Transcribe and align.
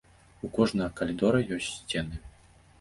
У 0.47 0.49
кожнага 0.55 0.95
калідора 1.03 1.45
ёсць 1.59 1.71
сцены. 1.77 2.15